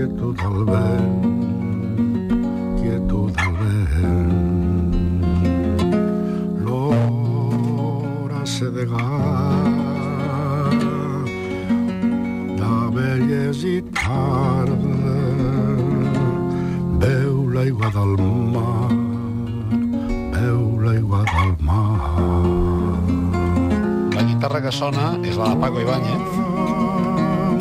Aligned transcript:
quietud 0.00 0.40
al 0.40 0.64
vent, 0.64 1.24
quietud 2.80 3.32
al 3.36 3.52
vent. 3.60 4.94
L'hora 6.64 8.40
sedegar, 8.48 9.60
de 12.60 12.78
velles 12.96 13.60
i 13.68 13.76
tarda, 13.92 15.20
veu 17.04 17.36
l'aigua 17.52 17.92
del 17.98 18.16
mar, 18.56 18.88
veu 20.32 20.62
l'aigua 20.80 21.20
del 21.34 21.52
mar. 21.60 22.00
La 24.16 24.22
guitarra 24.32 24.64
que 24.64 24.72
sona 24.72 25.12
és 25.20 25.36
la 25.36 25.52
de 25.52 25.60
Paco 25.60 25.84
Ibáñez. 25.84 26.24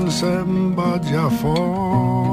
Se'n 0.09 0.73
vaig 0.75 1.05
a 1.15 1.29
font, 1.29 2.28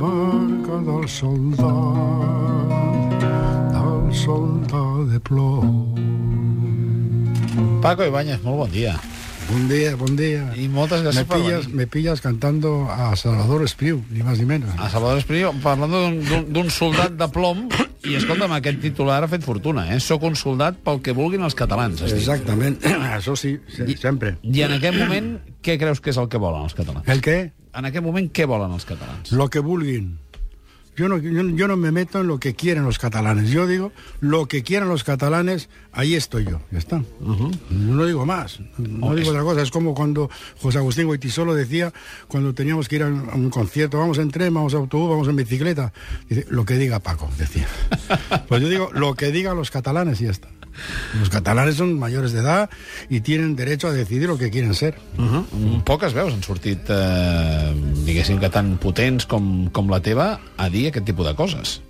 barca 0.00 0.76
del 0.86 1.08
soldat, 1.08 1.68
del 3.74 4.14
soldat 4.14 5.12
de 5.12 5.20
plom. 5.20 5.94
Paco 7.82 8.04
Ibáñez, 8.04 8.42
molt 8.44 8.56
bon 8.64 8.70
dia. 8.72 8.96
Bon 9.50 9.66
dia, 9.68 9.96
bon 9.98 10.14
dia. 10.16 10.44
I 10.56 10.68
moltes 10.70 11.00
Me 11.02 11.08
gràcies 11.10 11.26
per 11.26 11.38
pillas, 11.40 11.64
venir. 11.66 11.76
me 11.76 11.86
pillas 11.86 12.20
cantando 12.20 12.86
a 12.88 13.16
Salvador 13.16 13.64
Espriu, 13.64 14.02
ni 14.10 14.22
más 14.22 14.38
ni 14.38 14.44
menos. 14.46 14.70
A 14.78 14.88
Salvador 14.90 15.18
Espriu, 15.18 15.50
parlant 15.62 15.90
d'un- 15.90 16.70
soldat 16.70 17.16
de 17.18 17.28
plom, 17.28 17.66
i 18.04 18.14
escolta'm, 18.14 18.52
aquest 18.52 18.80
titular 18.80 19.24
ha 19.24 19.28
fet 19.28 19.42
fortuna, 19.42 19.88
eh? 19.94 19.98
Soc 20.00 20.22
un 20.22 20.36
soldat 20.36 20.76
pel 20.84 21.00
que 21.02 21.12
vulguin 21.12 21.42
els 21.42 21.54
catalans. 21.58 22.00
dit. 22.00 22.12
Exactament, 22.14 22.78
això 23.16 23.34
sí, 23.36 23.58
se- 23.68 23.96
sempre. 23.96 24.36
I 24.42 24.62
en 24.62 24.72
aquest 24.78 24.96
moment, 24.98 25.40
què 25.62 25.78
creus 25.78 26.00
que 26.00 26.10
és 26.10 26.16
el 26.16 26.28
que 26.28 26.38
volen 26.38 26.62
els 26.62 26.74
catalans? 26.74 27.08
El 27.08 27.20
què? 27.20 27.50
En 27.74 27.86
aquest 27.86 28.04
moment, 28.04 28.26
què 28.34 28.46
volen 28.50 28.72
els 28.74 28.86
catalans? 28.88 29.32
Lo 29.32 29.48
que 29.48 29.62
vulguin. 29.62 30.18
Yo 30.96 31.08
no, 31.08 31.16
yo, 31.16 31.30
yo 31.30 31.68
no 31.68 31.76
me 31.76 31.92
meto 31.92 32.20
en 32.20 32.26
lo 32.26 32.38
que 32.38 32.54
quieren 32.54 32.84
los 32.84 32.98
catalanes. 32.98 33.50
Yo 33.50 33.66
digo, 33.66 33.92
lo 34.20 34.46
que 34.46 34.62
quieran 34.62 34.88
los 34.88 35.04
catalanes, 35.04 35.70
ahí 35.92 36.14
estoy 36.14 36.44
yo. 36.44 36.60
Ya 36.70 36.78
está. 36.78 37.02
No 37.70 38.04
digo 38.04 38.26
más. 38.26 38.60
No 38.76 39.14
digo 39.14 39.30
otra 39.30 39.42
cosa. 39.42 39.62
Es 39.62 39.70
como 39.70 39.94
cuando 39.94 40.28
José 40.60 40.78
Agustín 40.78 41.06
Goitisolo 41.06 41.54
decía, 41.54 41.92
cuando 42.28 42.52
teníamos 42.54 42.88
que 42.88 42.96
ir 42.96 43.04
a 43.04 43.06
un, 43.06 43.30
a 43.30 43.34
un 43.34 43.50
concierto, 43.50 43.98
vamos 43.98 44.18
en 44.18 44.30
tren, 44.30 44.52
vamos 44.52 44.74
en 44.74 44.80
autobús, 44.80 45.08
vamos 45.08 45.28
en 45.28 45.36
bicicleta. 45.36 45.92
Dice, 46.28 46.44
lo 46.50 46.64
que 46.64 46.74
diga 46.74 46.98
Paco, 46.98 47.30
decía. 47.38 47.68
pues 48.48 48.60
yo 48.60 48.68
digo, 48.68 48.90
lo 48.92 49.14
que 49.14 49.30
digan 49.30 49.56
los 49.56 49.70
catalanes 49.70 50.20
y 50.20 50.24
ya 50.24 50.32
está. 50.32 50.48
Los 51.18 51.30
catalanes 51.30 51.76
son 51.76 51.98
mayores 51.98 52.32
de 52.32 52.40
edad 52.40 52.70
y 53.08 53.20
tienen 53.20 53.56
derecho 53.56 53.88
a 53.88 53.92
decidir 53.92 54.28
lo 54.28 54.38
que 54.38 54.50
quieren 54.50 54.74
ser. 54.74 54.96
Uh 55.18 55.22
-huh. 55.22 55.84
Poques 55.84 56.12
veus 56.12 56.32
han 56.32 56.42
sortit, 56.42 56.80
eh, 56.88 57.74
diguéssim 58.04 58.38
que 58.38 58.48
tan 58.48 58.78
potents 58.78 59.26
com, 59.26 59.68
com 59.70 59.88
la 59.90 60.00
teva, 60.00 60.40
a 60.56 60.68
dir 60.68 60.88
aquest 60.88 61.06
tipus 61.06 61.26
de 61.26 61.34
coses. 61.34 61.82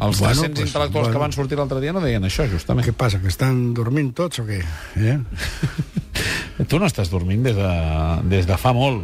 Els 0.00 0.18
Bueno, 0.18 0.34
300 0.34 0.58
pues, 0.58 0.74
intel·lectuals 0.74 0.92
bueno. 0.92 1.12
que 1.12 1.18
van 1.18 1.32
sortir 1.32 1.56
l'altre 1.56 1.80
dia 1.80 1.92
no 1.92 2.00
deien 2.00 2.24
això, 2.24 2.50
justament. 2.50 2.84
¿Qué 2.84 2.92
pasa? 2.92 3.20
¿Que 3.20 3.28
están 3.28 3.74
dormindo 3.74 4.12
tots 4.12 4.40
o 4.40 4.46
qué? 4.46 4.64
¿Eh? 4.96 5.18
Tu 6.68 6.78
no 6.78 6.86
estàs 6.86 7.10
dormint 7.10 7.42
des 7.42 7.56
de, 7.56 7.70
des 8.30 8.46
de 8.46 8.56
fa 8.56 8.72
molt. 8.72 9.02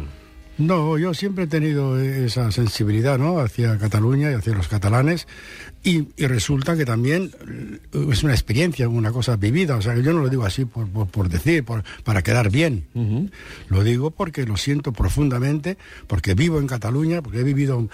No, 0.61 0.97
yo 0.99 1.13
siempre 1.15 1.45
he 1.45 1.47
tenido 1.47 1.99
esa 1.99 2.51
sensibilidad 2.51 3.17
¿no? 3.17 3.39
hacia 3.39 3.77
Cataluña 3.79 4.31
y 4.31 4.35
hacia 4.35 4.53
los 4.53 4.67
catalanes. 4.67 5.27
Y, 5.83 6.09
y 6.15 6.27
resulta 6.27 6.77
que 6.77 6.85
también 6.85 7.31
eh, 7.93 8.07
es 8.11 8.23
una 8.23 8.33
experiencia, 8.33 8.87
una 8.87 9.11
cosa 9.11 9.35
vivida, 9.37 9.75
o 9.75 9.81
sea 9.81 9.95
que 9.95 10.03
yo 10.03 10.13
no 10.13 10.21
lo 10.21 10.29
digo 10.29 10.45
así 10.45 10.65
por, 10.65 10.87
por, 10.87 11.07
por 11.07 11.29
decir, 11.29 11.65
por, 11.65 11.83
para 12.03 12.21
quedar 12.21 12.51
bien, 12.51 12.85
lo 13.67 13.83
digo 13.83 14.11
porque 14.11 14.45
lo 14.45 14.57
siento 14.57 14.93
profundamente, 14.93 15.79
porque 16.05 16.35
vivo 16.35 16.59
en 16.59 16.67
Cataluña, 16.67 17.23
porque 17.23 17.39
he 17.39 17.43
vivido 17.43 17.89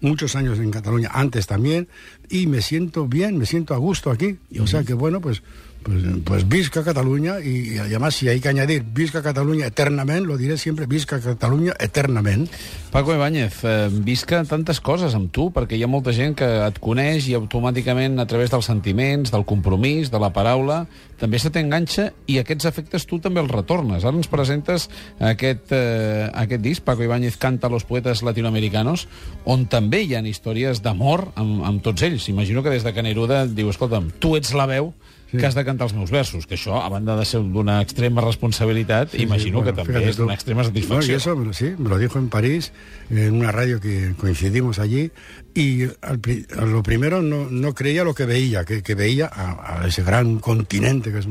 muchos 0.00 0.36
años 0.36 0.60
en 0.60 0.70
Cataluña 0.70 1.10
antes 1.12 1.48
también 1.48 1.88
y 2.30 2.46
me 2.46 2.62
siento 2.62 3.08
bien, 3.08 3.38
me 3.38 3.46
siento 3.46 3.74
a 3.74 3.78
gusto 3.78 4.12
aquí, 4.12 4.38
o 4.60 4.68
sea 4.68 4.84
que 4.84 4.94
bueno, 4.94 5.20
pues... 5.20 5.42
Pues, 5.82 6.02
pues 6.24 6.48
visca 6.48 6.84
Cataluña 6.84 7.40
y, 7.40 7.74
y 7.74 7.78
además 7.78 8.14
si 8.14 8.28
hay 8.28 8.40
que 8.40 8.48
añadir 8.48 8.84
visca 8.84 9.22
Cataluña 9.22 9.66
eternamente, 9.66 10.26
lo 10.26 10.36
diré 10.36 10.56
siempre, 10.56 10.86
visca 10.86 11.20
Catalunya 11.20 11.74
eternament. 11.78 12.50
Paco 12.90 13.14
Ibáñez, 13.14 13.64
eh, 13.64 13.88
visca 13.90 14.44
tantes 14.44 14.80
coses 14.80 15.14
amb 15.16 15.32
tu, 15.32 15.48
perquè 15.50 15.78
hi 15.78 15.82
ha 15.82 15.88
molta 15.88 16.12
gent 16.12 16.36
que 16.38 16.46
et 16.66 16.78
coneix 16.82 17.26
i 17.30 17.34
automàticament 17.34 18.20
a 18.20 18.26
través 18.28 18.52
dels 18.52 18.68
sentiments, 18.68 19.32
del 19.32 19.46
compromís, 19.48 20.10
de 20.12 20.20
la 20.20 20.30
paraula, 20.30 20.82
també 21.18 21.40
se 21.40 21.50
t'enganxa 21.54 22.10
i 22.28 22.36
aquests 22.38 22.68
efectes 22.68 23.06
tu 23.08 23.18
també 23.22 23.40
els 23.40 23.50
retornes. 23.50 24.04
Ara 24.04 24.18
ens 24.18 24.30
presentes 24.30 24.88
aquest, 25.18 25.72
eh, 25.72 26.28
aquest 26.34 26.62
disc, 26.62 26.84
Paco 26.84 27.02
Ibáñez 27.02 27.38
canta 27.38 27.70
los 27.72 27.84
poetes 27.88 28.22
latinoamericanos, 28.22 29.08
on 29.44 29.66
també 29.66 30.02
hi 30.02 30.14
ha 30.14 30.22
històries 30.22 30.82
d'amor 30.82 31.32
amb, 31.34 31.64
amb 31.64 31.82
tots 31.82 32.02
ells. 32.02 32.28
Imagino 32.28 32.62
que 32.62 32.70
des 32.70 32.84
de 32.84 32.92
Caneruda 32.92 33.46
diu, 33.46 33.70
escolta'm, 33.72 34.12
tu 34.20 34.36
ets 34.36 34.52
la 34.54 34.66
veu 34.66 34.92
Sí. 35.32 35.38
que 35.38 35.46
has 35.46 35.54
de 35.56 35.64
cantar 35.64 35.86
els 35.88 35.94
meus 35.96 36.10
versos, 36.12 36.46
que 36.46 36.54
això, 36.54 36.76
a 36.84 36.88
banda 36.92 37.16
de 37.16 37.24
ser 37.24 37.40
d'una 37.40 37.80
extrema 37.80 38.20
responsabilitat, 38.20 39.10
Sí, 39.12 39.22
imagino 39.22 39.44
sí, 39.44 39.50
bueno, 39.50 39.64
que 39.64 39.72
també 39.82 40.08
és 40.10 40.16
tú. 40.16 40.22
d'una 40.22 40.34
extrema 40.34 40.62
No, 40.62 40.68
y 40.68 40.72
satisfacció. 40.72 41.16
eso 41.16 41.34
lo- 41.34 41.52
sí, 41.54 41.72
me 41.78 41.88
lo 41.88 41.96
dijo 41.98 42.18
en 42.18 42.28
París, 42.28 42.72
en 43.08 43.32
una 43.34 43.50
radio 43.50 43.80
que 43.80 44.12
coincidimos 44.18 44.78
allí, 44.78 45.10
y 45.54 45.84
al 46.02 46.20
a 46.58 46.64
lo 46.66 46.82
primero 46.82 47.22
no, 47.22 47.48
no 47.50 47.74
creía 47.74 48.04
lo 48.04 48.14
que 48.14 48.26
veía, 48.26 48.64
que, 48.66 48.82
que 48.82 48.94
veía 48.94 49.26
a, 49.32 49.82
a 49.82 49.86
ese 49.88 50.02
gran 50.02 50.38
continente 50.38 51.10
que 51.10 51.18
es 51.20 51.26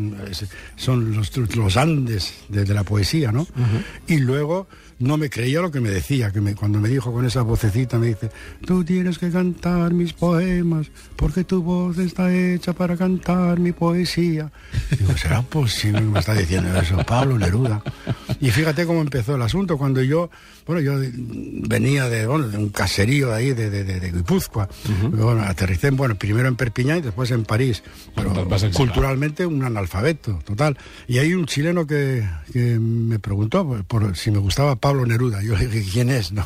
son 0.75 1.15
los, 1.15 1.31
los 1.55 1.77
Andes 1.77 2.33
de, 2.49 2.65
de 2.65 2.73
la 2.73 2.83
poesía, 2.83 3.31
¿no? 3.31 3.45
Y 4.07 4.17
luego 4.17 4.67
no 5.01 5.17
me 5.17 5.29
creía 5.29 5.59
lo 5.61 5.71
que 5.71 5.81
me 5.81 5.89
decía, 5.89 6.31
que 6.31 6.39
me- 6.41 6.55
cuando 6.55 6.79
me 6.79 6.87
dijo 6.89 7.11
con 7.11 7.25
esa 7.25 7.41
vocecita, 7.41 7.97
me 7.99 8.07
dice, 8.07 8.29
tú 8.65 8.83
tienes 8.83 9.17
que 9.17 9.29
cantar 9.31 9.93
mis 9.93 10.13
poemas, 10.13 10.87
porque 11.15 11.43
tu 11.43 11.61
voz 11.61 11.97
está 11.97 12.33
hecha 12.33 12.73
para 12.73 12.95
cantar 12.95 13.59
mi 13.59 13.71
poesía. 13.71 14.51
Digo, 14.97 15.17
¿será 15.17 15.41
posible 15.41 16.01
me 16.01 16.19
está 16.19 16.33
diciendo 16.33 16.79
eso? 16.79 16.97
Pablo 17.05 17.37
Neruda. 17.37 17.83
Y 18.41 18.49
fíjate 18.51 18.85
cómo 18.85 19.01
empezó 19.01 19.35
el 19.35 19.41
asunto, 19.43 19.77
cuando 19.77 20.01
yo, 20.01 20.29
bueno, 20.65 20.81
yo 20.81 20.93
venía 21.67 22.09
de, 22.09 22.25
bueno, 22.25 22.47
de 22.47 22.57
un 22.57 22.69
caserío 22.69 23.33
ahí, 23.33 23.53
de, 23.53 23.69
de, 23.69 23.83
de- 23.83 24.11
Guipúzcoa. 24.11 24.67
Bueno, 25.11 25.43
aterricé, 25.43 25.91
bueno, 25.91 26.15
primero 26.15 26.47
en 26.47 26.55
Perpiñán 26.55 26.97
y 26.97 27.01
después 27.01 27.29
en 27.31 27.43
París. 27.45 27.83
Pero 28.15 28.31
a 28.31 28.33
culturalmente 28.73 29.45
un 29.45 29.63
analfabeto, 29.63 30.39
total. 30.43 30.77
Y 31.07 31.19
hay 31.19 31.33
un 31.33 31.45
chileno 31.45 31.85
que, 31.87 32.27
que 32.51 32.79
me 32.79 33.19
preguntó 33.19 33.65
por, 33.65 33.83
por 33.85 34.17
si 34.17 34.31
me 34.31 34.39
gustaba 34.39 34.75
Pablo 34.75 35.05
Neruda. 35.05 35.41
Yo 35.43 35.55
le 35.55 35.67
dije, 35.67 35.89
¿quién 35.91 36.09
es? 36.09 36.31
No, 36.31 36.43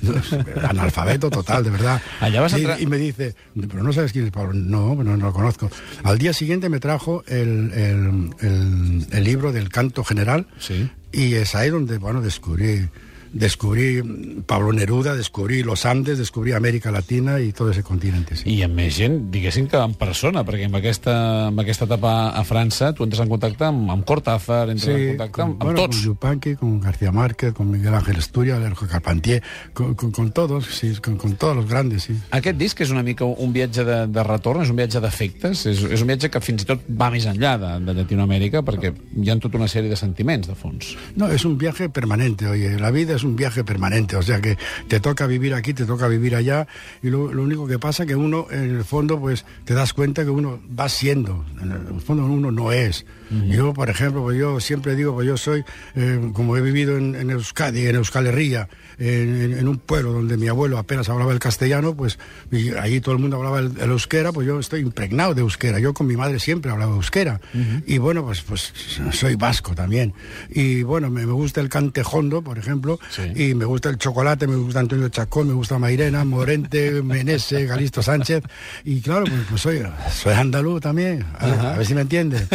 analfabeto 0.68 1.30
total, 1.30 1.64
de 1.64 1.70
verdad. 1.70 2.00
Allá 2.20 2.40
vas 2.40 2.54
a 2.54 2.58
y, 2.58 2.62
tra- 2.64 2.80
y 2.80 2.86
me 2.86 2.98
dice, 2.98 3.34
pero 3.68 3.82
no 3.82 3.92
sabes 3.92 4.12
quién 4.12 4.26
es 4.26 4.30
Pablo. 4.30 4.52
No, 4.54 4.94
no, 4.96 5.16
no 5.16 5.26
lo 5.26 5.32
conozco. 5.32 5.70
Al 6.02 6.18
día 6.18 6.32
siguiente 6.32 6.68
me 6.68 6.80
trajo 6.80 7.24
el, 7.26 7.72
el- 7.72 8.30
el- 8.40 9.06
el 9.10 9.24
libro 9.24 9.52
del 9.52 9.68
canto 9.68 10.04
general. 10.04 10.46
Sí. 10.58 10.90
Y 11.12 11.34
es 11.34 11.54
ahí 11.54 11.70
donde, 11.70 11.98
bueno, 11.98 12.22
descubrí, 12.22 12.88
descubrí 13.32 14.02
Pablo 14.46 14.72
Neruda, 14.72 15.14
descubrí 15.14 15.62
los 15.62 15.86
Andes, 15.86 16.18
descubrí 16.18 16.52
América 16.52 16.90
Latina 16.90 17.40
y 17.40 17.52
todo 17.52 17.70
ese 17.70 17.82
continente. 17.82 18.36
Sí. 18.36 18.50
I 18.52 18.62
amb 18.66 18.76
més 18.76 18.94
gent, 18.96 19.30
diguéssim 19.32 19.66
que 19.70 19.78
en 19.80 19.94
persona, 19.98 20.42
perquè 20.44 20.66
amb 20.68 20.76
aquesta, 20.76 21.14
amb 21.48 21.60
aquesta 21.62 21.86
etapa 21.88 22.12
a 22.36 22.42
França 22.44 22.92
tu 22.92 23.04
entres 23.06 23.22
en 23.24 23.30
contacte 23.32 23.64
amb, 23.64 23.90
amb 23.90 24.04
Cortázar, 24.04 24.68
entres 24.70 24.88
en 24.92 25.08
contacte 25.14 25.32
con, 25.40 25.44
amb, 25.44 25.54
amb 25.54 25.62
bueno, 25.62 25.80
tots. 25.80 25.96
con 25.96 26.04
Yupanqui, 26.04 26.54
con 26.56 26.80
García 26.80 27.12
Márquez, 27.12 27.52
con 27.54 27.70
Miguel 27.70 27.94
Ángel 27.94 28.18
Esturia, 28.18 28.58
Lerjo 28.58 28.86
Carpentier, 28.86 29.42
con, 29.72 29.94
con- 29.94 30.10
con 30.12 30.30
todos, 30.32 30.66
sí, 30.66 30.92
con, 31.02 31.16
con 31.16 31.34
todos 31.36 31.56
los 31.56 31.68
grandes, 31.68 32.04
sí. 32.04 32.16
Aquest 32.30 32.58
disc 32.58 32.80
és 32.84 32.90
una 32.90 33.02
mica 33.02 33.24
un 33.24 33.52
viatge 33.52 33.84
de, 33.84 34.06
de 34.12 34.22
retorn, 34.26 34.62
és 34.62 34.70
un 34.70 34.76
viatge 34.76 35.00
d'efectes, 35.00 35.64
és, 35.66 35.82
és 35.88 36.00
un 36.04 36.08
viatge 36.12 36.28
que 36.30 36.40
fins 36.44 36.62
i 36.62 36.68
tot 36.68 36.84
va 36.88 37.08
més 37.10 37.24
enllà 37.26 37.56
de, 37.58 37.72
de 37.86 37.94
Llatinoamèrica, 38.00 38.62
perquè 38.66 38.92
hi 38.92 39.30
ha 39.30 39.38
tota 39.40 39.56
una 39.58 39.68
sèrie 39.70 39.88
de 39.90 39.96
sentiments 39.96 40.48
de 40.48 40.54
fons. 40.58 40.92
No, 41.16 41.28
es 41.32 41.44
un 41.44 41.56
viaje 41.58 41.88
permanente, 41.88 42.46
oye, 42.46 42.76
la 42.78 42.90
vida 42.90 43.14
es 43.22 43.24
un 43.24 43.36
viaje 43.36 43.62
permanente, 43.62 44.16
o 44.16 44.22
sea 44.22 44.40
que 44.40 44.58
te 44.88 45.00
toca 45.00 45.26
vivir 45.26 45.54
aquí, 45.54 45.72
te 45.72 45.84
toca 45.84 46.08
vivir 46.08 46.34
allá, 46.34 46.66
y 47.02 47.08
lo, 47.08 47.32
lo 47.32 47.42
único 47.42 47.66
que 47.66 47.78
pasa 47.78 48.04
que 48.04 48.16
uno, 48.16 48.46
en 48.50 48.76
el 48.76 48.84
fondo, 48.84 49.18
pues 49.18 49.44
te 49.64 49.74
das 49.74 49.92
cuenta 49.92 50.24
que 50.24 50.30
uno 50.30 50.60
va 50.78 50.88
siendo, 50.88 51.44
en 51.60 51.70
el 51.70 52.00
fondo 52.00 52.24
uno 52.24 52.50
no 52.50 52.72
es. 52.72 53.06
Yo, 53.48 53.72
por 53.72 53.88
ejemplo, 53.88 54.22
pues 54.22 54.38
yo 54.38 54.60
siempre 54.60 54.94
digo, 54.94 55.14
pues 55.14 55.26
yo 55.26 55.38
soy, 55.38 55.64
eh, 55.94 56.30
como 56.34 56.54
he 56.58 56.60
vivido 56.60 56.98
en, 56.98 57.14
en 57.14 57.30
Euskadi, 57.30 57.86
en 57.86 57.96
Euskal 57.96 58.26
Herria, 58.26 58.68
en, 58.98 59.66
un 59.66 59.78
pueblo 59.78 60.12
donde 60.12 60.36
mi 60.36 60.48
abuelo 60.48 60.78
apenas 60.78 61.08
hablaba 61.08 61.32
el 61.32 61.38
castellano, 61.38 61.94
pues 61.94 62.18
y 62.50 62.70
allí 62.70 63.00
todo 63.00 63.14
el 63.14 63.20
mundo 63.20 63.36
hablaba 63.36 63.60
el, 63.60 63.72
el 63.80 63.90
euskera, 63.90 64.32
pues 64.32 64.46
yo 64.46 64.60
estoy 64.60 64.80
impregnado 64.80 65.34
de 65.34 65.40
euskera. 65.40 65.78
Yo 65.78 65.94
con 65.94 66.06
mi 66.06 66.16
madre 66.16 66.38
siempre 66.38 66.70
hablaba 66.70 66.94
euskera. 66.94 67.40
Y 67.86 67.98
bueno, 67.98 68.24
pues, 68.24 68.42
pues 68.42 68.72
soy 69.12 69.34
vasco 69.36 69.74
también. 69.74 70.14
Y 70.50 70.82
bueno, 70.82 71.10
me, 71.10 71.26
me 71.26 71.32
gusta 71.32 71.60
el 71.60 71.68
cantejondo, 71.68 72.42
por 72.42 72.58
ejemplo, 72.58 72.98
sí. 73.14 73.22
y 73.34 73.54
me 73.54 73.64
gusta 73.64 73.88
el 73.90 73.98
chocolate, 73.98 74.46
me 74.46 74.56
gusta 74.56 74.80
Antonio 74.80 75.08
Chacón, 75.08 75.48
me 75.48 75.54
gusta 75.54 75.78
Mairena, 75.78 76.24
Morente, 76.24 77.02
Menese, 77.02 77.66
Galisto 77.66 78.02
Sánchez, 78.02 78.42
y 78.84 79.00
claro, 79.00 79.24
pues, 79.24 79.40
pues 79.48 79.60
soy, 79.60 79.82
soy 80.12 80.34
andaluz 80.34 80.80
también, 80.80 81.24
a, 81.38 81.72
a 81.72 81.76
ver 81.76 81.86
si 81.86 81.94
me 81.94 82.02
entiendes. 82.02 82.46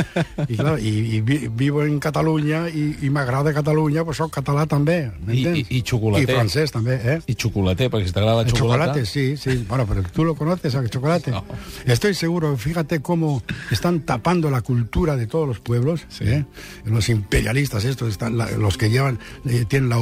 Y 0.48 0.56
claro, 0.56 0.78
y, 0.78 0.88
y 0.88 1.22
vivo 1.22 1.84
en 1.84 2.00
Cataluña 2.00 2.70
y, 2.70 2.98
y 3.02 3.10
m'agrada 3.10 3.54
Catalunya, 3.54 4.04
pues 4.06 4.18
soc 4.18 4.34
català 4.34 4.66
també, 4.70 4.98
m'entens? 5.26 5.60
I, 5.60 5.64
i, 5.64 5.80
I 5.80 5.84
xocolater. 5.86 6.26
I 6.26 6.38
francès 6.38 6.74
també, 6.74 6.98
eh? 6.98 7.18
I 7.30 7.36
xocolater, 7.40 7.90
perquè 7.94 8.10
si 8.10 8.16
t'agrada 8.16 8.44
la 8.44 8.48
xocolata... 8.50 8.94
Chocolate, 8.94 9.06
sí, 9.06 9.38
sí. 9.38 9.66
Bueno, 9.68 9.86
pero 9.88 10.04
tú 10.04 10.26
lo 10.26 10.36
conoces, 10.36 10.74
el 10.76 10.90
chocolate. 10.90 11.32
No. 11.32 11.44
Estoy 11.86 12.14
seguro, 12.14 12.56
fíjate 12.58 13.02
cómo 13.02 13.44
están 13.72 14.02
tapando 14.02 14.50
la 14.50 14.62
cultura 14.62 15.16
de 15.16 15.28
todos 15.28 15.48
los 15.48 15.60
pueblos, 15.60 16.06
sí. 16.10 16.26
¿eh? 16.26 16.46
Los 16.86 17.10
imperialistas 17.10 17.86
estos, 17.86 18.10
están 18.10 18.38
la, 18.38 18.50
los 18.52 18.78
que 18.78 18.90
llevan, 18.90 19.20
eh, 19.46 19.66
tienen 19.68 19.90
la 19.90 19.98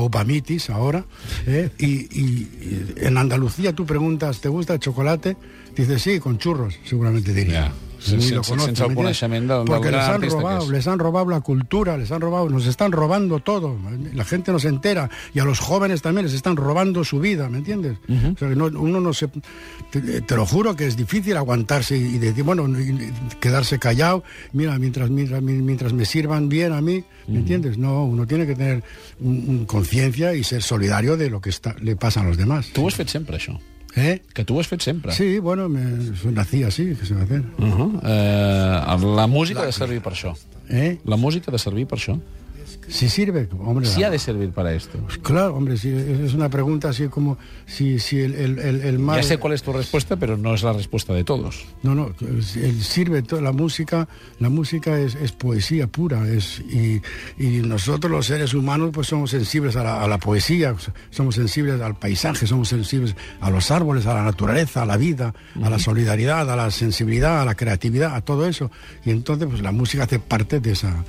ahora, 0.70 1.06
¿eh? 1.48 1.70
y, 1.80 2.48
en 2.98 3.18
Andalucía 3.18 3.74
tú 3.74 3.86
preguntas, 3.86 4.42
¿te 4.42 4.50
gusta 4.50 4.74
el 4.74 4.80
chocolate? 4.80 5.38
Dices, 5.76 6.02
sí, 6.02 6.20
con 6.20 6.38
churros, 6.38 6.76
seguramente 6.86 7.34
diría. 7.34 7.72
Porque 9.66 9.92
les 9.92 10.02
han 10.02 10.22
robado, 10.22 10.72
les 10.72 10.88
han 10.88 11.00
robado 11.00 11.30
la 11.30 11.42
cultura, 11.42 11.98
les 11.98 12.12
han 12.12 12.22
robado, 12.22 12.50
nos 12.50 12.66
están 12.66 12.92
robando 12.92 13.40
todo. 13.40 13.78
La 14.14 14.26
gente 14.26 14.52
no 14.52 14.60
se 14.60 14.70
entera 14.70 15.10
y 15.34 15.40
a 15.40 15.46
los 15.46 15.60
jóvenes 15.60 16.02
también 16.02 16.26
les 16.26 16.34
están 16.36 16.56
robando 16.56 17.04
su 17.04 17.20
vida, 17.20 17.50
¿me 17.50 17.60
entiendes? 17.60 17.98
Uh 18.08 18.14
-huh. 18.14 18.36
o 18.36 18.38
sea, 18.38 18.50
no, 18.50 18.66
uno 18.66 19.00
no 19.00 19.14
se... 19.14 19.28
Te, 19.92 20.22
te, 20.22 20.36
lo 20.36 20.46
juro 20.46 20.76
que 20.76 20.88
es 20.88 20.96
difícil 20.96 21.36
aguantarse 21.38 21.98
y 21.98 22.18
decir, 22.18 22.44
bueno, 22.44 22.68
y 22.80 23.12
quedarse 23.40 23.80
callado, 23.80 24.24
mira, 24.54 24.78
mientras, 24.78 25.10
mientras, 25.10 25.42
mientras 25.42 25.94
me 25.94 26.06
sirvan 26.06 26.50
bien 26.50 26.74
a 26.74 26.82
mí, 26.82 26.94
¿me 26.94 27.02
uh 27.02 27.36
-huh. 27.36 27.40
entiendes? 27.40 27.78
No, 27.78 28.06
uno 28.06 28.26
tiene 28.28 28.46
que 28.46 28.56
tener 28.56 28.84
un, 29.20 29.46
un 29.48 29.66
conciencia 29.66 30.34
y 30.34 30.44
ser 30.44 30.62
solidario 30.62 31.18
de 31.18 31.30
lo 31.30 31.40
que 31.42 31.50
está, 31.50 31.76
le 31.82 31.96
pasa 31.96 32.22
a 32.22 32.24
los 32.24 32.38
demás. 32.38 32.72
Ho 32.78 32.88
has 32.88 32.96
fet 32.96 33.10
sempre, 33.10 33.38
això? 33.38 33.58
¿Eh? 33.96 34.22
Que 34.34 34.44
tu 34.44 34.58
ho 34.58 34.60
has 34.60 34.68
fet 34.68 34.82
sempre. 34.82 35.14
Sí, 35.14 35.40
bueno, 35.40 35.70
me, 35.70 35.82
nací 36.32 36.64
así, 36.64 36.96
que 36.96 37.06
se 37.06 37.16
va 37.16 37.24
hacer. 37.24 37.44
Uh 37.58 37.66
-huh. 37.66 38.00
eh, 38.04 39.16
la 39.16 39.28
música 39.28 39.62
ha 39.62 39.66
de 39.66 39.72
servir 39.72 40.02
per 40.02 40.14
això. 40.14 40.36
¿Eh? 40.70 41.00
La 41.06 41.16
música 41.16 41.50
ha 41.50 41.54
de 41.54 41.60
servir 41.60 41.88
per 41.88 42.00
això. 42.00 42.20
Si 42.88 43.10
sirve, 43.10 43.48
hombre. 43.60 43.86
Si 43.86 44.04
ha 44.04 44.10
de 44.10 44.20
servir 44.20 44.52
para 44.52 44.74
esto. 44.74 44.98
Pues 45.00 45.18
claro, 45.18 45.56
hombre, 45.56 45.78
si 45.78 45.90
es 45.90 46.34
una 46.34 46.50
pregunta 46.50 46.90
así 46.90 47.08
como 47.08 47.38
si, 47.66 48.00
si 48.00 48.20
el, 48.20 48.36
el, 48.36 48.60
el, 48.60 48.82
el 48.82 49.00
mar... 49.00 49.18
Ya 49.18 49.24
sé 49.24 49.38
cuál 49.38 49.54
es 49.54 49.64
tu 49.64 49.74
respuesta, 49.74 50.16
pero 50.16 50.38
no 50.38 50.54
es 50.54 50.64
la 50.64 50.74
respuesta 50.74 51.14
de 51.14 51.24
todos. 51.24 51.66
No, 51.84 51.96
no, 51.96 52.14
sirve 52.80 53.22
toda 53.22 53.42
la 53.42 53.52
música, 53.52 54.08
la 54.40 54.50
música 54.50 55.00
es, 55.00 55.16
es 55.16 55.32
poesía 55.32 55.88
pura, 55.88 56.28
es 56.28 56.60
y, 56.60 57.02
y, 57.38 57.62
nosotros 57.62 58.12
los 58.12 58.26
seres 58.28 58.54
humanos 58.54 58.92
pues 58.94 59.08
somos 59.08 59.32
sensibles 59.32 59.76
a 59.76 59.84
la, 59.84 60.04
a 60.04 60.08
la, 60.08 60.18
poesía, 60.18 60.76
somos 61.10 61.36
sensibles 61.36 61.82
al 61.82 61.98
paisaje, 61.98 62.48
somos 62.48 62.70
sensibles 62.70 63.16
a 63.42 63.50
los 63.50 63.72
árboles, 63.72 64.06
a 64.06 64.14
la 64.14 64.24
naturaleza, 64.24 64.84
a 64.84 64.86
la 64.86 64.98
vida, 64.98 65.34
uh 65.56 65.60
-huh. 65.60 65.68
a 65.68 65.70
la 65.70 65.80
solidaridad, 65.80 66.50
a 66.50 66.56
la 66.56 66.72
sensibilidad, 66.72 67.42
a 67.42 67.46
la 67.46 67.56
creatividad, 67.56 68.16
a 68.16 68.22
todo 68.22 68.48
eso. 68.48 68.72
Y 69.06 69.12
entonces 69.12 69.48
pues 69.50 69.62
la 69.62 69.72
música 69.72 70.04
hace 70.04 70.20
parte 70.20 70.60
de 70.60 70.72
esa 70.72 71.04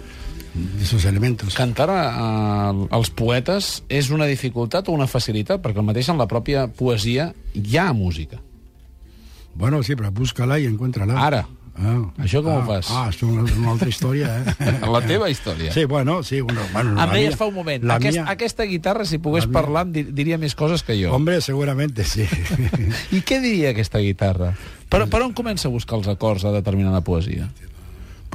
esos 0.81 1.05
elementos. 1.05 1.55
Cantar 1.55 1.91
a, 1.91 2.71
als 2.91 3.11
poetes 3.11 3.83
és 3.89 4.11
una 4.15 4.29
dificultat 4.31 4.89
o 4.89 4.97
una 4.97 5.09
facilitat? 5.11 5.63
Perquè 5.65 5.83
el 5.83 5.89
mateix 5.89 6.11
en 6.13 6.21
la 6.21 6.29
pròpia 6.31 6.67
poesia 6.69 7.33
hi 7.55 7.77
ha 7.79 7.93
música. 7.93 8.41
Bueno, 9.57 9.83
sí, 9.83 9.97
però 9.97 10.11
busca-la 10.13 10.59
i 10.61 10.67
encuentra-la. 10.69 11.17
Ara. 11.21 11.47
Ah, 11.77 11.99
Això 12.25 12.41
com 12.41 12.55
ah, 12.55 12.61
ho 12.63 12.65
fas? 12.65 12.89
Ah, 12.89 13.09
és 13.13 13.19
una, 13.25 13.43
una 13.45 13.73
altra 13.75 13.91
història, 13.91 14.31
eh? 14.41 14.71
La 14.95 15.03
teva 15.05 15.29
història. 15.29 15.73
Sí, 15.75 15.85
bueno, 15.85 16.23
sí. 16.25 16.41
Una, 16.41 16.65
bueno, 16.73 16.95
em 16.97 17.13
deies 17.13 17.37
fa 17.37 17.49
un 17.51 17.55
moment, 17.57 17.85
Aquest, 17.99 18.17
mia... 18.17 18.25
aquesta 18.33 18.65
guitarra, 18.69 19.05
si 19.05 19.21
pogués 19.21 19.45
mia... 19.45 19.59
parlar, 19.59 19.85
em 19.85 20.15
diria 20.17 20.41
més 20.41 20.57
coses 20.57 20.85
que 20.87 20.97
jo. 20.97 21.13
Hombre, 21.13 21.43
seguramente 21.45 22.07
sí. 22.09 22.25
I 23.17 23.21
què 23.21 23.43
diria 23.45 23.75
aquesta 23.75 24.01
guitarra? 24.01 24.55
Per, 24.89 25.03
per 25.13 25.21
on 25.27 25.37
comença 25.37 25.69
a 25.69 25.75
buscar 25.75 26.01
els 26.01 26.09
acords 26.09 26.47
a 26.49 26.55
determinada 26.57 27.03
poesia? 27.05 27.51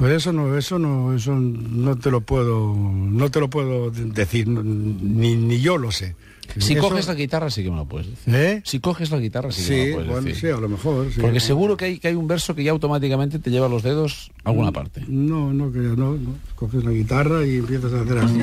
Pues 0.02 0.14
eso 0.14 0.32
no, 0.32 0.58
eso 0.58 0.80
no, 0.80 1.14
eso 1.14 1.32
no 1.32 1.96
te 1.96 2.10
lo 2.10 2.22
puedo, 2.22 2.74
no 2.74 3.30
te 3.30 3.38
lo 3.38 3.48
puedo 3.48 3.92
decir, 3.92 4.48
ni, 4.48 5.36
ni 5.36 5.60
yo 5.60 5.78
lo 5.78 5.92
sé. 5.92 6.16
Si 6.58 6.74
eso... 6.74 6.82
coges 6.82 7.06
la 7.06 7.14
guitarra 7.14 7.50
sí 7.50 7.62
que 7.62 7.70
me 7.70 7.76
lo 7.76 7.84
puedes 7.86 8.10
decir. 8.10 8.34
¿Eh? 8.34 8.62
Si 8.64 8.80
coges 8.80 9.10
la 9.10 9.18
guitarra 9.18 9.50
sí, 9.52 9.62
sí 9.62 9.68
que 9.68 9.74
me 9.74 9.86
lo 9.86 9.94
puedes 9.94 10.10
bueno, 10.10 10.26
decir. 10.26 10.40
Sí, 10.40 10.46
a 10.48 10.60
lo 10.60 10.68
mejor. 10.68 11.12
Sí. 11.12 11.20
Porque 11.20 11.40
seguro 11.40 11.76
que 11.76 11.84
hay, 11.86 11.98
que 11.98 12.08
hay 12.08 12.14
un 12.14 12.28
verso 12.28 12.54
que 12.54 12.62
ya 12.64 12.72
automáticamente 12.72 13.38
te 13.38 13.50
lleva 13.50 13.68
los 13.68 13.82
dedos 13.82 14.30
a 14.44 14.50
alguna 14.50 14.72
parte. 14.72 15.02
No, 15.08 15.52
no, 15.52 15.72
que 15.72 15.78
no, 15.78 16.12
no. 16.12 16.34
Coges 16.54 16.84
la 16.84 16.90
guitarra 16.90 17.46
y 17.46 17.56
empiezas 17.56 17.92
a 17.94 18.02
hacer 18.02 18.18
así. 18.18 18.40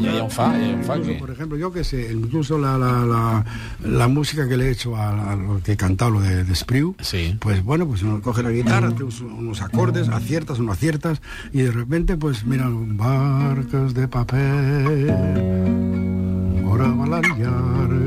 Y 0.00 0.06
hay 0.08 0.20
un 0.20 0.30
fa, 0.30 0.52
hay 0.52 0.72
un 0.72 0.82
fa 0.82 0.96
incluso, 0.96 1.12
que... 1.12 1.18
Por 1.20 1.30
ejemplo, 1.30 1.56
yo 1.58 1.72
que 1.72 1.84
sé, 1.84 2.12
incluso 2.12 2.58
la, 2.58 2.76
la, 2.76 3.06
la, 3.06 3.44
la 3.84 4.08
música 4.08 4.48
que 4.48 4.56
le 4.56 4.68
he 4.68 4.70
hecho 4.70 4.96
a, 4.96 5.32
a, 5.32 5.36
lo 5.36 5.62
que 5.62 5.72
he 5.72 5.76
cantado, 5.76 6.10
lo 6.10 6.20
de, 6.20 6.44
de 6.44 6.54
Spriu, 6.54 6.96
sí. 7.00 7.36
pues 7.38 7.62
bueno, 7.62 7.86
pues 7.86 8.02
uno 8.02 8.20
coge 8.20 8.42
la 8.42 8.50
guitarra, 8.50 8.90
mm. 8.90 9.02
unos, 9.02 9.20
unos 9.20 9.62
acordes, 9.62 10.08
aciertas 10.08 10.58
o 10.58 10.62
no 10.62 10.72
aciertas, 10.72 11.22
y 11.52 11.62
de 11.62 11.70
repente, 11.70 12.16
pues 12.16 12.44
mira, 12.44 12.68
barcas 12.68 13.94
de 13.94 14.08
papel, 14.08 15.06
para 16.82 16.94
baladear 16.94 18.01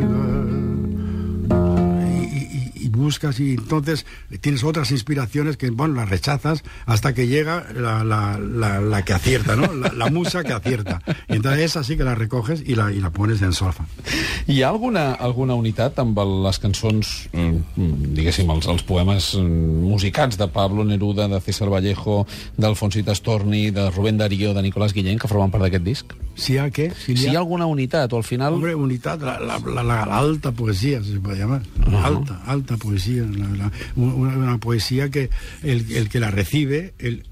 buscas 2.95 3.39
y 3.39 3.53
entonces 3.53 4.05
tienes 4.41 4.63
otras 4.63 4.91
inspiraciones 4.91 5.57
que, 5.57 5.69
bueno, 5.69 5.95
las 5.95 6.09
rechazas 6.09 6.63
hasta 6.85 7.13
que 7.13 7.27
llega 7.27 7.65
la, 7.75 8.03
la, 8.03 8.39
la, 8.39 8.79
la 8.79 9.05
que 9.05 9.13
acierta, 9.13 9.55
¿no? 9.55 9.73
La, 9.73 10.09
musa 10.09 10.43
que 10.43 10.53
acierta. 10.53 11.01
Y 11.27 11.37
entonces 11.37 11.61
esa 11.61 11.83
sí 11.83 11.97
que 11.97 12.03
la 12.03 12.15
recoges 12.15 12.63
y 12.65 12.75
la, 12.75 12.91
y 12.91 12.99
la 12.99 13.09
pones 13.09 13.41
en 13.41 13.53
solfa. 13.53 13.85
Hi 14.47 14.61
ha 14.61 14.69
alguna, 14.69 15.13
alguna 15.13 15.55
unitat 15.57 15.97
amb 15.99 16.19
les 16.45 16.59
cançons, 16.61 17.13
diguéssim, 17.75 18.49
els, 18.53 18.67
els 18.69 18.83
poemes 18.85 19.31
musicats 19.41 20.37
de 20.37 20.47
Pablo 20.53 20.85
Neruda, 20.85 21.27
de 21.27 21.39
César 21.41 21.69
Vallejo, 21.71 22.25
d'Alfonsita 22.57 23.15
Storni, 23.15 23.71
de 23.71 23.89
Rubén 23.89 24.17
Darío, 24.17 24.53
de 24.53 24.61
Nicolás 24.61 24.93
Guillén, 24.93 25.19
que 25.19 25.27
formen 25.31 25.51
part 25.51 25.65
d'aquest 25.65 25.85
disc? 25.85 26.13
Si 26.35 26.53
hi 26.53 26.59
ha 26.59 26.69
què? 26.69 26.89
Si, 26.93 27.15
si 27.17 27.31
hi 27.31 27.35
ha 27.35 27.41
alguna 27.41 27.65
unitat, 27.65 28.13
o 28.13 28.21
al 28.21 28.27
final... 28.27 28.55
Hombre, 28.59 28.75
unitat, 28.75 29.21
la, 29.23 29.39
la, 29.39 29.59
la, 29.59 29.83
la 29.83 29.99
alta 30.19 30.51
poesia, 30.51 31.01
se 31.03 31.19
puede 31.19 31.39
llamar. 31.39 31.63
Uh 31.79 31.91
-huh. 31.91 32.05
Alta, 32.05 32.41
alta 32.45 32.77
poesía, 32.85 33.23
la, 33.23 33.71
una, 33.95 34.37
una, 34.37 34.57
poesía 34.57 35.09
que 35.09 35.29
el, 35.63 35.91
el, 35.91 36.09
que 36.09 36.19
la 36.19 36.31
recibe, 36.31 36.93
el, 36.99 37.23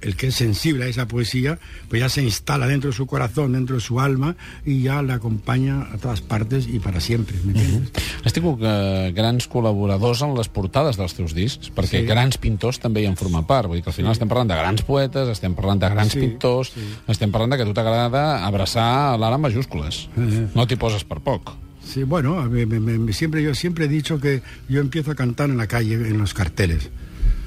el, 0.00 0.16
que 0.16 0.28
es 0.28 0.34
sensible 0.34 0.84
a 0.84 0.88
esa 0.88 1.06
poesía, 1.06 1.58
pues 1.88 2.00
ya 2.00 2.08
se 2.08 2.22
instala 2.22 2.66
dentro 2.66 2.90
de 2.90 2.96
su 2.96 3.06
corazón, 3.06 3.52
dentro 3.52 3.76
de 3.76 3.80
su 3.80 4.00
alma, 4.00 4.36
y 4.64 4.82
ya 4.82 5.02
la 5.02 5.14
acompaña 5.14 5.82
a 5.92 5.98
todas 5.98 6.20
partes 6.20 6.66
y 6.66 6.78
para 6.78 7.00
siempre, 7.00 7.36
¿me 7.44 7.52
entiendes? 7.52 7.90
Uh 7.90 7.92
-huh. 7.92 8.24
Has 8.24 8.32
tingut 8.32 8.60
uh, 8.60 9.12
grans 9.14 9.48
col·laboradors 9.48 10.22
en 10.24 10.34
les 10.36 10.48
portades 10.48 10.96
dels 10.96 11.14
teus 11.14 11.34
discs, 11.34 11.70
perquè 11.74 12.00
sí. 12.00 12.06
grans 12.06 12.38
pintors 12.38 12.78
també 12.78 13.02
hi 13.02 13.06
en 13.06 13.16
formen 13.16 13.44
part, 13.44 13.68
vull 13.68 13.76
dir 13.76 13.84
que 13.84 13.90
al 13.90 13.96
final 13.96 14.12
sí. 14.12 14.18
estem 14.18 14.28
parlant 14.28 14.48
de 14.48 14.56
grans 14.56 14.82
poetes, 14.82 15.28
estem 15.28 15.54
parlant 15.54 15.80
de 15.80 15.88
grans 15.90 16.12
sí, 16.12 16.20
pintors, 16.20 16.72
sí. 16.74 16.80
estem 17.08 17.30
parlant 17.30 17.50
de 17.50 17.56
que 17.56 17.62
a 17.62 17.66
tu 17.66 17.74
t'agrada 17.74 18.44
abraçar 18.46 19.18
l'ara 19.18 19.38
majúscules. 19.38 20.08
Uh 20.16 20.22
-huh. 20.22 20.48
No 20.54 20.66
t'hi 20.66 20.76
poses 20.76 21.04
per 21.04 21.20
poc. 21.20 21.63
Sí, 21.86 22.02
bueno, 22.02 22.42
me, 22.48 23.12
siempre 23.12 23.42
yo 23.42 23.54
siempre 23.54 23.84
he 23.84 23.88
dicho 23.88 24.20
que 24.20 24.42
yo 24.68 24.80
empiezo 24.80 25.10
a 25.10 25.14
cantar 25.14 25.50
en 25.50 25.56
la 25.56 25.66
calle, 25.66 25.94
en 25.94 26.18
los 26.18 26.34
carteles. 26.34 26.90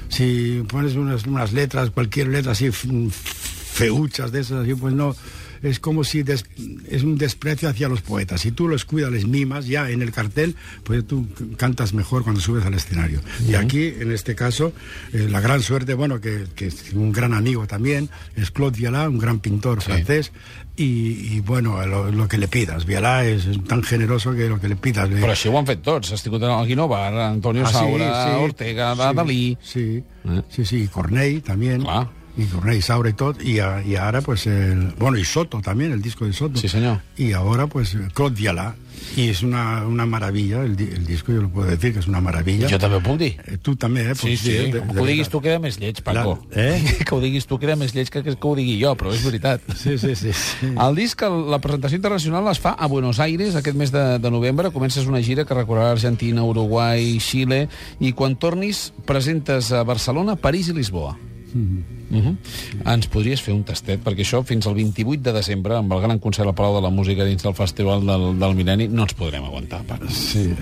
Si 0.08 0.64
pones 0.68 0.94
unas, 0.94 1.26
unas 1.26 1.52
letras, 1.52 1.90
cualquier 1.90 2.28
letra 2.28 2.52
así 2.52 2.70
feuchas 2.70 4.32
de 4.32 4.40
esas, 4.40 4.62
así, 4.62 4.74
pues 4.74 4.94
no, 4.94 5.14
es 5.62 5.80
como 5.80 6.04
si 6.04 6.22
des, 6.22 6.44
es 6.88 7.02
un 7.02 7.18
desprecio 7.18 7.68
hacia 7.68 7.88
los 7.88 8.02
poetas. 8.02 8.40
Si 8.40 8.52
tú 8.52 8.68
los 8.68 8.84
cuidas, 8.84 9.12
les 9.12 9.26
mimas, 9.26 9.66
ya 9.66 9.90
en 9.90 10.02
el 10.02 10.12
cartel, 10.12 10.54
pues 10.84 11.06
tú 11.06 11.26
cantas 11.56 11.94
mejor 11.94 12.22
cuando 12.22 12.40
subes 12.40 12.64
al 12.64 12.74
escenario. 12.74 13.20
Uh 13.20 13.22
-huh. 13.22 13.50
Y 13.50 13.54
aquí, 13.54 13.94
en 13.98 14.12
este 14.12 14.34
caso, 14.34 14.72
eh, 15.12 15.26
la 15.30 15.40
gran 15.40 15.62
suerte, 15.62 15.94
bueno, 15.94 16.20
que, 16.20 16.44
que, 16.54 16.66
es 16.66 16.92
un 16.92 17.12
gran 17.12 17.32
amigo 17.32 17.66
también, 17.66 18.08
es 18.36 18.50
Claude 18.50 18.78
Viala, 18.78 19.08
un 19.08 19.18
gran 19.18 19.40
pintor 19.40 19.80
sí. 19.80 19.86
francés, 19.86 20.32
y, 20.78 21.34
y 21.34 21.40
bueno, 21.40 21.84
lo, 21.86 22.10
lo, 22.12 22.28
que 22.28 22.38
le 22.38 22.46
pidas. 22.46 22.86
Vialà 22.86 23.26
és 23.26 23.48
tan 23.66 23.82
generoso 23.82 24.32
que 24.32 24.48
lo 24.48 24.60
que 24.60 24.68
le 24.70 24.76
pidas. 24.76 25.10
Però 25.10 25.34
així 25.34 25.50
ho 25.50 25.58
han 25.58 25.66
fet 25.66 25.82
tots. 25.82 26.12
Has 26.14 26.22
tingut 26.22 26.44
el 26.46 26.54
Guinovar, 26.68 27.10
Antonio 27.18 27.66
ah, 27.66 27.72
Saura, 27.72 28.12
sí, 28.14 28.30
sí, 28.30 28.44
Ortega, 28.44 28.92
sí, 28.94 29.16
Dalí... 29.18 29.42
Sí, 29.60 29.86
eh? 29.98 30.42
sí, 30.54 30.64
sí, 30.64 30.86
Cornell 30.92 31.42
també. 31.42 31.74
Clar. 31.82 32.06
Y 32.38 32.44
Cornell 32.44 32.82
Saura 32.82 33.10
y 33.10 33.12
todo, 33.12 33.34
y, 33.42 33.58
a, 33.58 33.82
y, 33.82 33.96
ahora 33.96 34.22
pues 34.22 34.46
el, 34.46 34.94
bueno, 34.98 35.18
y 35.18 35.24
Soto 35.24 35.60
también, 35.60 35.92
el 35.92 36.00
disco 36.00 36.24
de 36.24 36.32
Soto. 36.32 36.58
Sí, 36.58 36.68
señor. 36.68 37.00
Y 37.16 37.32
ahora 37.32 37.66
pues 37.66 37.96
Claude 38.14 38.36
Dialá, 38.36 38.76
y 39.16 39.28
es 39.28 39.42
una, 39.42 39.86
una 39.86 40.06
maravilla, 40.06 40.62
el, 40.62 40.78
el 40.78 41.06
disco 41.06 41.32
yo 41.32 41.42
lo 41.42 41.48
puedo 41.48 41.68
decir 41.68 41.92
que 41.92 41.98
és 41.98 42.06
una 42.06 42.20
maravilla. 42.20 42.68
Jo 42.70 42.78
també 42.78 42.98
ho 42.98 43.02
puc 43.02 43.18
dir. 43.18 43.30
Eh, 43.46 43.56
tu 43.62 43.74
també, 43.78 44.04
eh? 44.10 44.14
Sí, 44.18 44.36
sí, 44.36 44.52
de, 44.52 44.78
de, 44.78 44.82
que 44.94 45.02
ho 45.02 45.06
diguis 45.06 45.30
tu 45.32 45.40
queda 45.42 45.58
més 45.62 45.78
lleig, 45.80 46.02
Paco. 46.06 46.36
La, 46.52 46.66
eh? 46.68 46.98
que 47.04 47.14
ho 47.14 47.20
diguis 47.22 47.48
tu 47.48 47.58
queda 47.58 47.76
més 47.78 47.94
lleig 47.96 48.10
que, 48.12 48.22
que, 48.26 48.36
que 48.36 48.50
ho 48.50 48.54
digui 48.58 48.76
jo, 48.80 48.94
però 48.98 49.14
és 49.14 49.24
veritat. 49.26 49.64
Sí, 49.74 49.96
sí, 49.98 50.14
sí. 50.18 50.34
sí. 50.34 50.70
El 50.70 50.98
disc, 50.98 51.22
la 51.22 51.60
presentació 51.64 51.98
internacional 51.98 52.50
es 52.52 52.62
fa 52.62 52.74
a 52.78 52.90
Buenos 52.90 53.18
Aires 53.22 53.56
aquest 53.58 53.78
mes 53.78 53.94
de, 53.94 54.04
de 54.22 54.30
novembre, 54.34 54.72
comences 54.74 55.08
una 55.10 55.22
gira 55.22 55.46
que 55.46 55.56
recorrerà 55.56 55.92
Argentina, 55.96 56.44
Uruguai, 56.46 57.16
Xile, 57.22 57.66
i 57.98 58.12
quan 58.12 58.38
tornis 58.38 58.92
presentes 59.08 59.72
a 59.72 59.82
Barcelona, 59.88 60.36
París 60.36 60.70
i 60.70 60.78
Lisboa. 60.78 61.16
Mm 61.54 61.84
-hmm. 62.10 62.36
Ens 62.84 63.06
podries 63.08 63.42
fer 63.42 63.54
un 63.54 63.64
tastet? 63.64 64.02
Perquè 64.04 64.20
això, 64.20 64.42
fins 64.44 64.66
al 64.66 64.74
28 64.74 65.22
de 65.22 65.32
desembre, 65.32 65.76
amb 65.76 65.92
el 65.92 66.00
gran 66.00 66.18
concert 66.18 66.48
al 66.48 66.54
Palau 66.54 66.76
de 66.76 66.82
la 66.82 66.90
Música 66.90 67.24
dins 67.24 67.42
del 67.42 67.54
Festival 67.54 68.04
del, 68.06 68.38
del 68.38 68.54
Mileni, 68.54 68.88
no 68.88 69.02
ens 69.02 69.14
podrem 69.14 69.44
aguantar. 69.44 69.82
Per... 69.84 69.98
Sí. 70.10 70.54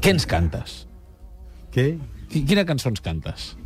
Què 0.00 0.10
ens 0.10 0.26
cantes? 0.26 0.86
Què? 1.72 1.98
Quina 2.30 2.64
cançó 2.64 2.88
ens 2.88 3.00
cantes? 3.00 3.56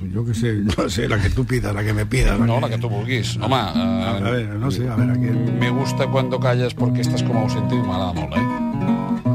Yo 0.00 0.24
qué 0.24 0.34
sé, 0.34 0.52
no 0.76 0.88
sé, 0.88 1.08
la 1.08 1.18
que 1.20 1.30
tú 1.30 1.44
pidas, 1.44 1.74
la 1.74 1.82
que 1.82 1.92
me 1.92 2.06
pidas. 2.06 2.38
No, 2.38 2.60
la 2.60 2.68
que 2.68 2.78
tu 2.78 2.88
vulguis. 2.88 3.36
Home, 3.36 3.56
eh, 3.56 4.28
A 4.28 4.30
ver, 4.30 4.54
no 4.54 4.70
sé, 4.70 4.88
a 4.88 4.94
ver, 4.94 5.10
aquí... 5.10 5.26
me 5.58 5.70
gusta 5.70 6.06
cuando 6.06 6.38
calles 6.38 6.74
porque 6.74 7.00
estás 7.00 7.22
como 7.22 7.40
ausente 7.40 7.74
i 7.74 7.82
m'agrada 7.82 8.12
molt, 8.14 8.36
eh? 8.36 8.46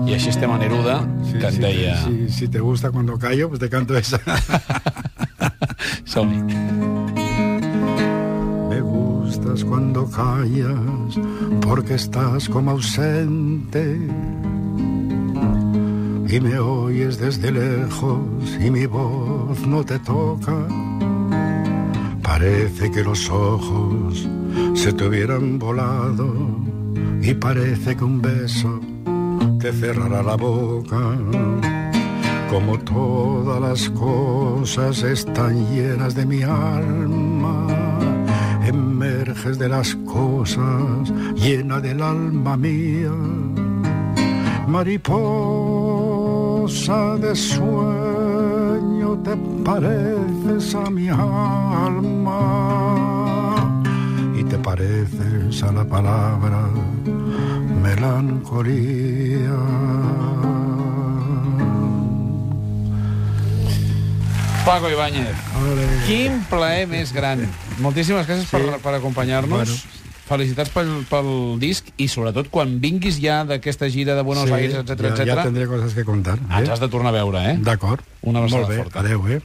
I 0.08 0.15
així 0.15 0.30
estem 0.30 0.51
a 0.51 0.58
Neruda, 0.60 1.01
Sí, 1.30 1.38
que 1.39 1.48
et 1.48 1.53
si, 1.56 1.62
deia... 1.63 1.98
si, 2.03 2.30
si 2.30 2.48
te 2.48 2.60
gusta 2.60 2.92
cuando 2.92 3.18
callo, 3.20 3.50
pues 3.50 3.60
te 3.60 3.70
canto 3.70 3.98
esa. 3.98 4.20
Som-hi. 6.06 6.42
Me 8.70 8.82
gustas 8.82 9.63
cuando 9.63 10.10
callas 10.10 11.20
porque 11.62 11.96
estás 11.96 12.50
como 12.50 12.72
ausente 12.72 13.98
y 16.34 16.40
me 16.40 16.58
oyes 16.58 17.20
desde 17.20 17.52
lejos 17.52 18.20
y 18.60 18.72
mi 18.72 18.88
voz 18.88 19.66
no 19.68 19.84
te 19.84 20.00
toca. 20.00 20.56
Parece 22.24 22.90
que 22.90 23.04
los 23.04 23.30
ojos 23.30 24.28
se 24.74 24.94
te 24.94 25.08
hubieran 25.08 25.60
volado 25.60 26.34
y 27.22 27.34
parece 27.36 27.96
que 27.96 28.04
un 28.04 28.22
beso 28.22 28.80
te 29.60 29.72
cerrará 29.72 30.24
la 30.24 30.36
boca. 30.36 31.18
Todas 32.93 33.59
las 33.59 33.89
cosas 33.89 35.01
están 35.01 35.65
llenas 35.73 36.13
de 36.13 36.25
mi 36.27 36.43
alma, 36.43 37.67
emerges 38.65 39.57
de 39.57 39.67
las 39.67 39.95
cosas 40.05 41.12
llena 41.35 41.79
del 41.81 42.03
alma 42.03 42.55
mía. 42.55 43.09
Mariposa 44.67 45.17
de 47.17 47.35
sueño, 47.35 49.17
te 49.23 49.35
pareces 49.65 50.75
a 50.75 50.89
mi 50.91 51.09
alma 51.09 52.43
y 54.38 54.43
te 54.43 54.59
pareces 54.59 55.63
a 55.63 55.71
la 55.71 55.83
palabra 55.83 56.69
melancolía. 57.81 59.57
Paco 64.65 64.88
Ibáñez, 64.89 65.36
quin 66.08 66.39
plaer 66.48 66.86
més 66.88 67.12
gran. 67.12 67.41
Moltíssimes 67.84 68.24
gràcies 68.29 68.48
per, 68.48 68.79
per 68.84 68.93
acompanyar-nos. 68.96 69.67
Bueno. 69.74 70.00
Felicitats 70.24 70.72
pel, 70.72 70.88
pel 71.10 71.27
disc 71.60 71.89
i 72.00 72.05
sobretot 72.08 72.48
quan 72.50 72.77
vinguis 72.82 73.17
ja 73.20 73.41
d'aquesta 73.46 73.89
gira 73.91 74.15
de 74.15 74.24
Buenos 74.24 74.48
Sí, 74.48 74.53
Aires, 74.55 74.77
etc 74.79 75.01
ja, 75.03 75.10
etc. 75.12 75.25
ja 75.27 75.36
tendré 75.43 75.67
coses 75.67 75.91
que 75.93 76.05
contar. 76.08 76.38
ens 76.48 76.72
has 76.72 76.79
de 76.79 76.88
tornar 76.88 77.12
a 77.12 77.17
veure, 77.20 77.41
eh? 77.51 77.58
D'acord. 77.60 78.00
Una 78.24 78.46
Molt 78.48 78.70
bé, 78.72 78.77
forta. 78.86 79.03
adeu, 79.03 79.27
eh? 79.27 79.41